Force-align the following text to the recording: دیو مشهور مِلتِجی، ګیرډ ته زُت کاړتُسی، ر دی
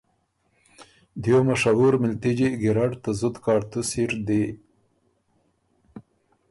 دیو 1.21 1.39
مشهور 1.49 1.93
مِلتِجی، 2.03 2.47
ګیرډ 2.61 2.91
ته 3.03 3.11
زُت 3.19 3.35
کاړتُسی، 3.45 4.03
ر 4.09 4.11
دی 4.27 4.43